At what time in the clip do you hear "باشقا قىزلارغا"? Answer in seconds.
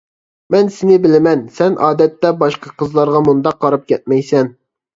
2.41-3.25